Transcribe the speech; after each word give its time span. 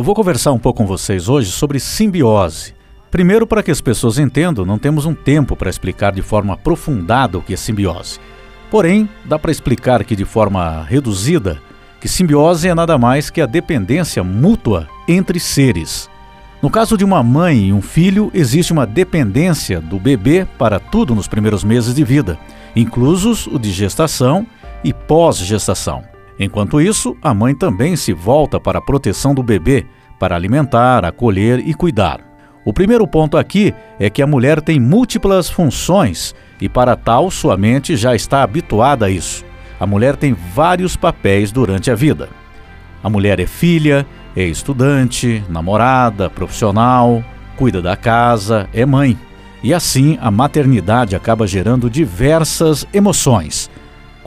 Eu 0.00 0.04
vou 0.04 0.14
conversar 0.14 0.52
um 0.52 0.58
pouco 0.58 0.78
com 0.78 0.86
vocês 0.86 1.28
hoje 1.28 1.50
sobre 1.50 1.78
simbiose. 1.78 2.74
Primeiro, 3.10 3.46
para 3.46 3.62
que 3.62 3.70
as 3.70 3.82
pessoas 3.82 4.18
entendam, 4.18 4.64
não 4.64 4.78
temos 4.78 5.04
um 5.04 5.14
tempo 5.14 5.54
para 5.54 5.68
explicar 5.68 6.10
de 6.10 6.22
forma 6.22 6.54
aprofundada 6.54 7.36
o 7.36 7.42
que 7.42 7.52
é 7.52 7.56
simbiose. 7.58 8.18
Porém, 8.70 9.06
dá 9.26 9.38
para 9.38 9.50
explicar 9.50 10.02
que 10.02 10.16
de 10.16 10.24
forma 10.24 10.82
reduzida 10.84 11.60
que 12.00 12.08
simbiose 12.08 12.66
é 12.66 12.74
nada 12.74 12.96
mais 12.96 13.28
que 13.28 13.42
a 13.42 13.46
dependência 13.46 14.24
mútua 14.24 14.88
entre 15.06 15.38
seres. 15.38 16.08
No 16.62 16.70
caso 16.70 16.96
de 16.96 17.04
uma 17.04 17.22
mãe 17.22 17.66
e 17.66 17.72
um 17.74 17.82
filho, 17.82 18.30
existe 18.32 18.72
uma 18.72 18.86
dependência 18.86 19.82
do 19.82 19.98
bebê 19.98 20.46
para 20.56 20.80
tudo 20.80 21.14
nos 21.14 21.28
primeiros 21.28 21.62
meses 21.62 21.94
de 21.94 22.02
vida, 22.02 22.38
inclusos 22.74 23.46
o 23.46 23.58
de 23.58 23.70
gestação 23.70 24.46
e 24.82 24.94
pós-gestação. 24.94 26.02
Enquanto 26.42 26.80
isso, 26.80 27.14
a 27.20 27.34
mãe 27.34 27.54
também 27.54 27.94
se 27.96 28.14
volta 28.14 28.58
para 28.58 28.78
a 28.78 28.82
proteção 28.82 29.34
do 29.34 29.42
bebê, 29.42 29.84
para 30.18 30.34
alimentar, 30.34 31.04
acolher 31.04 31.58
e 31.58 31.74
cuidar. 31.74 32.20
O 32.64 32.72
primeiro 32.72 33.06
ponto 33.06 33.36
aqui 33.36 33.74
é 33.98 34.08
que 34.08 34.22
a 34.22 34.26
mulher 34.26 34.62
tem 34.62 34.80
múltiplas 34.80 35.50
funções 35.50 36.34
e, 36.58 36.66
para 36.66 36.96
tal, 36.96 37.30
sua 37.30 37.58
mente 37.58 37.94
já 37.94 38.14
está 38.14 38.42
habituada 38.42 39.04
a 39.04 39.10
isso. 39.10 39.44
A 39.78 39.86
mulher 39.86 40.16
tem 40.16 40.34
vários 40.54 40.96
papéis 40.96 41.52
durante 41.52 41.90
a 41.90 41.94
vida. 41.94 42.30
A 43.04 43.10
mulher 43.10 43.38
é 43.38 43.46
filha, 43.46 44.06
é 44.34 44.44
estudante, 44.44 45.44
namorada, 45.46 46.30
profissional, 46.30 47.22
cuida 47.54 47.82
da 47.82 47.96
casa, 47.96 48.66
é 48.72 48.86
mãe. 48.86 49.18
E 49.62 49.74
assim 49.74 50.16
a 50.22 50.30
maternidade 50.30 51.14
acaba 51.14 51.46
gerando 51.46 51.90
diversas 51.90 52.86
emoções, 52.94 53.70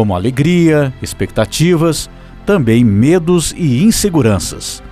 como 0.00 0.14
alegria, 0.14 0.94
expectativas, 1.02 2.08
também 2.46 2.82
medos 2.82 3.52
e 3.54 3.84
inseguranças. 3.84 4.82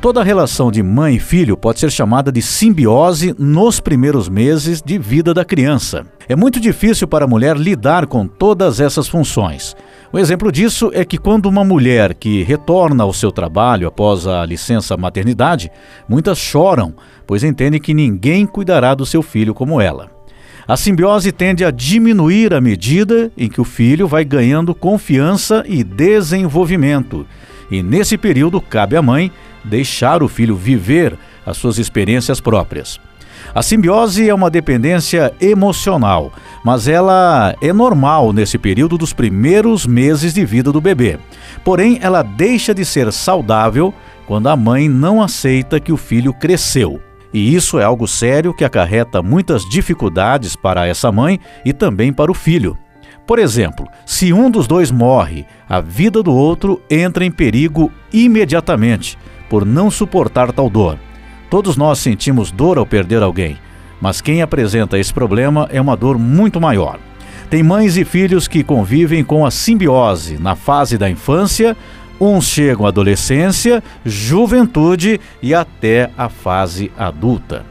Toda 0.00 0.20
relação 0.24 0.68
de 0.68 0.82
mãe 0.82 1.14
e 1.14 1.20
filho 1.20 1.56
pode 1.56 1.78
ser 1.78 1.92
chamada 1.92 2.32
de 2.32 2.42
simbiose 2.42 3.36
nos 3.38 3.78
primeiros 3.78 4.28
meses 4.28 4.82
de 4.82 4.98
vida 4.98 5.32
da 5.32 5.44
criança. 5.44 6.04
É 6.28 6.34
muito 6.34 6.58
difícil 6.58 7.06
para 7.06 7.24
a 7.24 7.28
mulher 7.28 7.56
lidar 7.56 8.08
com 8.08 8.26
todas 8.26 8.80
essas 8.80 9.06
funções. 9.06 9.76
O 10.12 10.18
exemplo 10.18 10.50
disso 10.50 10.90
é 10.92 11.04
que 11.04 11.18
quando 11.18 11.46
uma 11.46 11.64
mulher 11.64 12.12
que 12.12 12.42
retorna 12.42 13.04
ao 13.04 13.12
seu 13.12 13.30
trabalho 13.30 13.86
após 13.86 14.26
a 14.26 14.44
licença 14.44 14.96
maternidade, 14.96 15.70
muitas 16.08 16.36
choram, 16.36 16.96
pois 17.28 17.44
entendem 17.44 17.80
que 17.80 17.94
ninguém 17.94 18.44
cuidará 18.44 18.92
do 18.92 19.06
seu 19.06 19.22
filho 19.22 19.54
como 19.54 19.80
ela. 19.80 20.15
A 20.68 20.76
simbiose 20.76 21.30
tende 21.30 21.64
a 21.64 21.70
diminuir 21.70 22.52
à 22.52 22.60
medida 22.60 23.30
em 23.38 23.48
que 23.48 23.60
o 23.60 23.64
filho 23.64 24.08
vai 24.08 24.24
ganhando 24.24 24.74
confiança 24.74 25.64
e 25.64 25.84
desenvolvimento. 25.84 27.24
E 27.70 27.84
nesse 27.84 28.18
período 28.18 28.60
cabe 28.60 28.96
à 28.96 29.02
mãe 29.02 29.30
deixar 29.62 30.24
o 30.24 30.28
filho 30.28 30.56
viver 30.56 31.16
as 31.44 31.56
suas 31.56 31.78
experiências 31.78 32.40
próprias. 32.40 32.98
A 33.54 33.62
simbiose 33.62 34.28
é 34.28 34.34
uma 34.34 34.50
dependência 34.50 35.32
emocional, 35.40 36.32
mas 36.64 36.88
ela 36.88 37.54
é 37.62 37.72
normal 37.72 38.32
nesse 38.32 38.58
período 38.58 38.98
dos 38.98 39.12
primeiros 39.12 39.86
meses 39.86 40.34
de 40.34 40.44
vida 40.44 40.72
do 40.72 40.80
bebê. 40.80 41.16
Porém, 41.64 42.00
ela 42.02 42.22
deixa 42.22 42.74
de 42.74 42.84
ser 42.84 43.12
saudável 43.12 43.94
quando 44.26 44.48
a 44.48 44.56
mãe 44.56 44.88
não 44.88 45.22
aceita 45.22 45.78
que 45.78 45.92
o 45.92 45.96
filho 45.96 46.32
cresceu. 46.34 47.00
E 47.36 47.54
isso 47.54 47.78
é 47.78 47.84
algo 47.84 48.08
sério 48.08 48.54
que 48.54 48.64
acarreta 48.64 49.22
muitas 49.22 49.68
dificuldades 49.68 50.56
para 50.56 50.86
essa 50.86 51.12
mãe 51.12 51.38
e 51.66 51.72
também 51.74 52.10
para 52.10 52.30
o 52.30 52.34
filho. 52.34 52.78
Por 53.26 53.38
exemplo, 53.38 53.86
se 54.06 54.32
um 54.32 54.50
dos 54.50 54.66
dois 54.66 54.90
morre, 54.90 55.44
a 55.68 55.78
vida 55.78 56.22
do 56.22 56.34
outro 56.34 56.80
entra 56.88 57.26
em 57.26 57.30
perigo 57.30 57.92
imediatamente, 58.10 59.18
por 59.50 59.66
não 59.66 59.90
suportar 59.90 60.50
tal 60.50 60.70
dor. 60.70 60.98
Todos 61.50 61.76
nós 61.76 61.98
sentimos 61.98 62.50
dor 62.50 62.78
ao 62.78 62.86
perder 62.86 63.22
alguém, 63.22 63.58
mas 64.00 64.22
quem 64.22 64.40
apresenta 64.40 64.98
esse 64.98 65.12
problema 65.12 65.68
é 65.70 65.78
uma 65.78 65.94
dor 65.94 66.18
muito 66.18 66.58
maior. 66.58 66.98
Tem 67.50 67.62
mães 67.62 67.98
e 67.98 68.04
filhos 68.06 68.48
que 68.48 68.64
convivem 68.64 69.22
com 69.22 69.44
a 69.44 69.50
simbiose 69.50 70.38
na 70.38 70.56
fase 70.56 70.96
da 70.96 71.10
infância, 71.10 71.76
Uns 72.20 72.46
chegam 72.46 72.86
à 72.86 72.88
adolescência, 72.88 73.82
juventude 74.04 75.20
e 75.42 75.54
até 75.54 76.10
a 76.16 76.28
fase 76.28 76.90
adulta. 76.96 77.64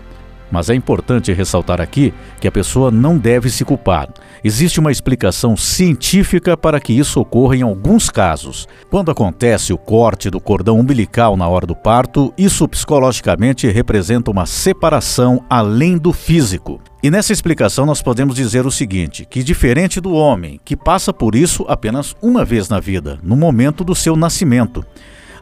Mas 0.52 0.70
é 0.70 0.76
importante 0.76 1.34
ressaltar 1.34 1.82
aqui 1.82 2.14
que 2.40 2.48
a 2.48 2.52
pessoa 2.52 2.92
não 2.92 3.18
deve 3.18 3.50
se 3.50 3.66
culpar. 3.66 4.08
Existe 4.44 4.80
uma 4.80 4.92
explicação 4.92 5.58
científica 5.58 6.56
para 6.56 6.80
que 6.80 6.94
isso 6.94 7.20
ocorra 7.20 7.58
em 7.58 7.64
alguns 7.64 8.10
casos. 8.10 8.68
Quando 8.90 9.10
acontece 9.10 9.74
o 9.74 9.78
corte 9.78 10.30
do 10.30 10.40
cordão 10.40 10.80
umbilical 10.80 11.36
na 11.36 11.48
hora 11.48 11.66
do 11.66 11.76
parto, 11.76 12.32
isso 12.38 12.68
psicologicamente 12.68 13.68
representa 13.68 14.30
uma 14.30 14.46
separação 14.46 15.44
além 15.50 15.98
do 15.98 16.14
físico. 16.14 16.80
E 17.06 17.12
nessa 17.12 17.32
explicação 17.32 17.86
nós 17.86 18.02
podemos 18.02 18.36
dizer 18.36 18.66
o 18.66 18.72
seguinte: 18.72 19.28
que 19.30 19.44
diferente 19.44 20.02
do 20.02 20.14
homem, 20.14 20.60
que 20.66 20.76
passa 20.76 21.14
por 21.14 21.36
isso 21.36 21.64
apenas 21.68 22.16
uma 22.20 22.44
vez 22.44 22.68
na 22.68 22.80
vida, 22.80 23.20
no 23.22 23.36
momento 23.36 23.84
do 23.84 23.94
seu 23.94 24.16
nascimento. 24.16 24.84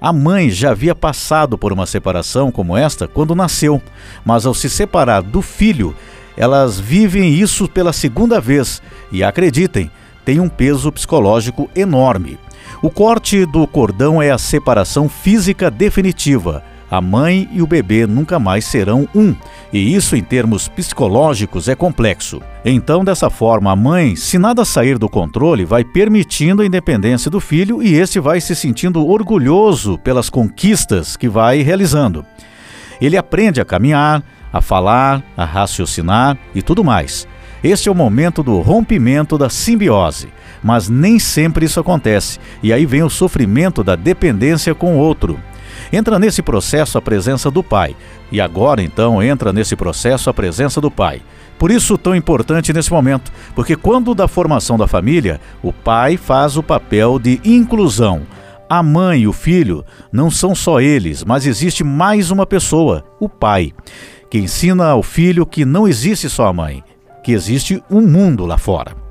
A 0.01 0.12
mãe 0.12 0.50
já 0.50 0.72
havia 0.72 0.94
passado 0.94 1.57
por 1.57 1.72
uma 1.72 1.85
separação 1.85 2.51
como 2.51 2.75
esta 2.75 3.07
quando 3.07 3.34
nasceu, 3.34 3.81
mas 4.25 4.46
ao 4.46 4.53
se 4.53 4.69
separar 4.69 5.22
do 5.22 5.41
filho, 5.41 5.96
elas 6.35 6.81
vivem 6.81 7.34
isso 7.34 7.66
pela 7.69 7.94
segunda 7.94 8.41
vez 8.41 8.81
e 9.09 9.24
acreditem, 9.24 9.90
tem 10.25 10.41
um 10.41 10.50
peso 10.50 10.91
psicológico 10.91 11.69
enorme. 11.74 12.38
O 12.81 12.90
corte 12.90 13.45
do 13.45 13.66
cordão 13.66 14.22
é 14.22 14.31
a 14.31 14.38
separação 14.38 15.07
física 15.07 15.72
definitiva. 15.72 16.62
A 16.94 17.02
mãe 17.02 17.50
e 17.52 17.59
o 17.59 17.66
bebê 17.66 18.06
nunca 18.06 18.38
mais 18.38 18.66
serão 18.66 19.09
um, 19.16 19.36
e 19.74 19.96
isso 19.96 20.16
em 20.16 20.24
termos 20.24 20.68
psicológicos 20.68 21.68
é 21.68 21.74
complexo. 21.74 22.40
Então, 22.64 23.04
dessa 23.04 23.31
forma, 23.31 23.72
a 23.72 23.76
mãe, 23.76 24.16
se 24.16 24.38
nada 24.38 24.64
sair 24.64 25.00
do 25.00 25.09
controle, 25.09 25.66
vai 25.66 25.84
permitindo 25.84 26.62
a 26.62 26.66
independência 26.68 27.31
do 27.31 27.40
filho 27.40 27.81
e 27.81 27.96
este 27.96 28.20
vai 28.20 28.40
se 28.40 28.56
sentindo 28.56 29.04
orgulhoso 29.08 29.98
pelas 29.98 30.30
conquistas 30.30 31.18
que 31.18 31.28
vai 31.28 31.64
realizando. 31.64 32.24
Ele 33.02 33.18
aprende 33.18 33.60
a 33.60 33.66
caminhar, 33.66 34.22
a 34.54 34.62
falar, 34.62 35.24
a 35.36 35.46
raciocinar 35.46 36.38
e 36.54 36.62
tudo 36.62 36.84
mais. 36.84 37.28
Este 37.64 37.90
é 37.90 37.92
o 37.92 37.96
momento 37.96 38.44
do 38.44 38.62
rompimento 38.62 39.36
da 39.36 39.50
simbiose, 39.50 40.28
mas 40.62 40.90
nem 40.90 41.18
sempre 41.18 41.66
isso 41.66 41.80
acontece, 41.80 42.40
e 42.62 42.72
aí 42.72 42.86
vem 42.86 43.02
o 43.02 43.10
sofrimento 43.10 43.84
da 43.84 43.96
dependência 43.96 44.75
com 44.75 44.96
o 44.96 45.00
outro. 45.00 45.40
Entra 45.91 46.19
nesse 46.19 46.41
processo 46.41 46.97
a 46.97 47.01
presença 47.01 47.50
do 47.51 47.63
pai, 47.63 47.95
e 48.31 48.41
agora 48.41 48.81
então 48.81 49.22
entra 49.22 49.53
nesse 49.53 49.75
processo 49.75 50.29
a 50.29 50.34
presença 50.34 50.81
do 50.81 50.89
pai. 50.89 51.22
Por 51.57 51.72
isso 51.72 51.97
tão 51.97 52.16
importante 52.16 52.73
nesse 52.73 52.91
momento, 52.91 53.31
porque 53.56 53.75
quando 53.75 54.16
da 54.16 54.28
formação 54.28 54.78
da 54.78 54.88
família, 54.88 55.39
o 55.62 55.72
pai 55.72 56.17
faz 56.17 56.57
o 56.57 56.63
papel 56.63 57.19
de 57.19 57.39
inclusão. 57.44 58.23
A 58.69 58.81
mãe 58.81 59.22
e 59.22 59.28
o 59.28 59.33
filho 59.33 59.85
não 60.12 60.31
são 60.31 60.56
só 60.56 60.81
eles, 60.81 61.23
mas 61.23 61.45
existe 61.45 61.83
mais 61.83 62.31
uma 62.31 62.45
pessoa, 62.45 63.03
o 63.19 63.29
pai, 63.29 63.72
que 64.29 64.39
ensina 64.39 64.88
ao 64.88 65.03
filho 65.03 65.45
que 65.45 65.63
não 65.63 65.88
existe 65.88 66.28
só 66.28 66.47
a 66.47 66.53
mãe, 66.53 66.83
que 67.23 67.31
existe 67.31 67.83
um 67.89 68.01
mundo 68.01 68.45
lá 68.45 68.57
fora. 68.57 69.03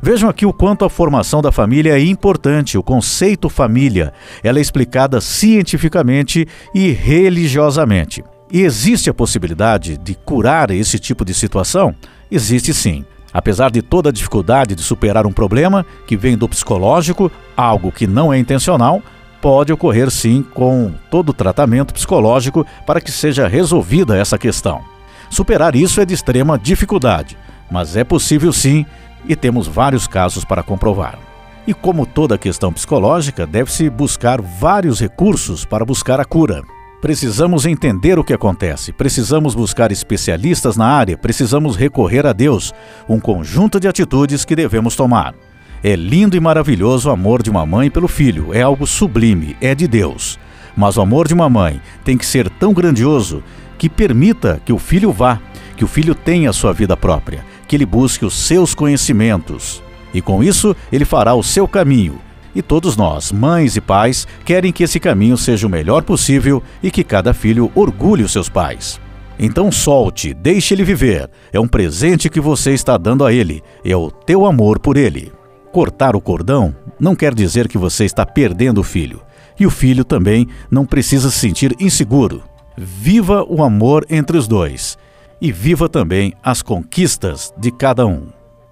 Vejam 0.00 0.28
aqui 0.28 0.46
o 0.46 0.52
quanto 0.52 0.84
a 0.84 0.90
formação 0.90 1.42
da 1.42 1.50
família 1.50 1.98
é 1.98 2.04
importante. 2.04 2.78
O 2.78 2.82
conceito 2.82 3.48
família, 3.48 4.12
ela 4.42 4.58
é 4.58 4.62
explicada 4.62 5.20
cientificamente 5.20 6.46
e 6.74 6.90
religiosamente. 6.90 8.24
E 8.50 8.62
existe 8.62 9.10
a 9.10 9.14
possibilidade 9.14 9.98
de 9.98 10.14
curar 10.14 10.70
esse 10.70 10.98
tipo 10.98 11.24
de 11.24 11.34
situação? 11.34 11.94
Existe 12.30 12.72
sim. 12.72 13.04
Apesar 13.32 13.70
de 13.70 13.82
toda 13.82 14.08
a 14.08 14.12
dificuldade 14.12 14.74
de 14.74 14.82
superar 14.82 15.26
um 15.26 15.32
problema 15.32 15.84
que 16.06 16.16
vem 16.16 16.36
do 16.36 16.48
psicológico, 16.48 17.30
algo 17.56 17.92
que 17.92 18.06
não 18.06 18.32
é 18.32 18.38
intencional, 18.38 19.02
pode 19.40 19.72
ocorrer 19.72 20.10
sim 20.10 20.42
com 20.54 20.92
todo 21.10 21.30
o 21.30 21.34
tratamento 21.34 21.92
psicológico 21.92 22.66
para 22.86 23.00
que 23.00 23.12
seja 23.12 23.46
resolvida 23.46 24.16
essa 24.16 24.38
questão. 24.38 24.82
Superar 25.30 25.76
isso 25.76 26.00
é 26.00 26.06
de 26.06 26.14
extrema 26.14 26.58
dificuldade, 26.58 27.36
mas 27.70 27.96
é 27.96 28.02
possível 28.02 28.52
sim 28.52 28.86
e 29.26 29.34
temos 29.34 29.66
vários 29.66 30.06
casos 30.06 30.44
para 30.44 30.62
comprovar. 30.62 31.18
E 31.66 31.74
como 31.74 32.06
toda 32.06 32.38
questão 32.38 32.72
psicológica, 32.72 33.46
deve-se 33.46 33.90
buscar 33.90 34.40
vários 34.40 35.00
recursos 35.00 35.64
para 35.64 35.84
buscar 35.84 36.18
a 36.18 36.24
cura. 36.24 36.62
Precisamos 37.00 37.64
entender 37.64 38.18
o 38.18 38.24
que 38.24 38.32
acontece, 38.32 38.92
precisamos 38.92 39.54
buscar 39.54 39.92
especialistas 39.92 40.76
na 40.76 40.86
área, 40.86 41.16
precisamos 41.16 41.76
recorrer 41.76 42.26
a 42.26 42.32
Deus, 42.32 42.74
um 43.08 43.20
conjunto 43.20 43.78
de 43.78 43.86
atitudes 43.86 44.44
que 44.44 44.56
devemos 44.56 44.96
tomar. 44.96 45.34
É 45.80 45.94
lindo 45.94 46.36
e 46.36 46.40
maravilhoso 46.40 47.08
o 47.08 47.12
amor 47.12 47.40
de 47.40 47.50
uma 47.50 47.64
mãe 47.64 47.88
pelo 47.88 48.08
filho, 48.08 48.52
é 48.52 48.62
algo 48.62 48.84
sublime, 48.84 49.56
é 49.60 49.76
de 49.76 49.86
Deus. 49.86 50.40
Mas 50.76 50.96
o 50.96 51.00
amor 51.00 51.28
de 51.28 51.34
uma 51.34 51.48
mãe 51.48 51.80
tem 52.02 52.18
que 52.18 52.26
ser 52.26 52.50
tão 52.50 52.72
grandioso 52.72 53.44
que 53.78 53.88
permita 53.88 54.60
que 54.64 54.72
o 54.72 54.78
filho 54.78 55.12
vá, 55.12 55.38
que 55.76 55.84
o 55.84 55.88
filho 55.88 56.16
tenha 56.16 56.52
sua 56.52 56.72
vida 56.72 56.96
própria, 56.96 57.44
que 57.68 57.76
ele 57.76 57.86
busque 57.86 58.24
os 58.24 58.34
seus 58.34 58.74
conhecimentos. 58.74 59.82
E 60.12 60.20
com 60.20 60.42
isso, 60.42 60.74
ele 60.90 61.04
fará 61.04 61.34
o 61.34 61.42
seu 61.42 61.68
caminho. 61.68 62.18
E 62.54 62.62
todos 62.62 62.96
nós, 62.96 63.30
mães 63.30 63.76
e 63.76 63.80
pais, 63.80 64.26
querem 64.44 64.72
que 64.72 64.82
esse 64.82 64.98
caminho 64.98 65.36
seja 65.36 65.66
o 65.66 65.70
melhor 65.70 66.02
possível 66.02 66.62
e 66.82 66.90
que 66.90 67.04
cada 67.04 67.32
filho 67.32 67.70
orgulhe 67.74 68.24
os 68.24 68.32
seus 68.32 68.48
pais. 68.48 68.98
Então 69.38 69.70
solte, 69.70 70.34
deixe 70.34 70.74
ele 70.74 70.82
viver. 70.82 71.30
É 71.52 71.60
um 71.60 71.68
presente 71.68 72.28
que 72.28 72.40
você 72.40 72.72
está 72.72 72.96
dando 72.96 73.24
a 73.24 73.32
ele. 73.32 73.62
É 73.84 73.94
o 73.94 74.10
teu 74.10 74.44
amor 74.44 74.80
por 74.80 74.96
ele. 74.96 75.30
Cortar 75.70 76.16
o 76.16 76.20
cordão 76.20 76.74
não 76.98 77.14
quer 77.14 77.32
dizer 77.32 77.68
que 77.68 77.78
você 77.78 78.04
está 78.04 78.26
perdendo 78.26 78.80
o 78.80 78.84
filho. 78.84 79.20
E 79.60 79.64
o 79.64 79.70
filho 79.70 80.04
também 80.04 80.48
não 80.68 80.84
precisa 80.84 81.30
se 81.30 81.38
sentir 81.38 81.76
inseguro. 81.78 82.42
Viva 82.76 83.44
o 83.48 83.62
amor 83.62 84.04
entre 84.10 84.36
os 84.36 84.48
dois. 84.48 84.97
E 85.40 85.52
viva 85.52 85.88
também 85.88 86.32
as 86.42 86.62
conquistas 86.62 87.52
de 87.56 87.70
cada 87.70 88.06
um. 88.06 88.28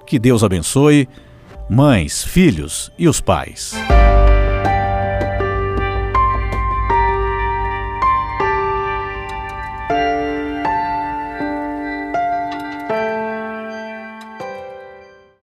Que 0.07 0.19
Deus 0.19 0.43
abençoe, 0.43 1.09
mães, 1.69 2.25
filhos 2.25 2.93
e 2.99 3.09
os 3.09 3.21
pais. 3.21 3.75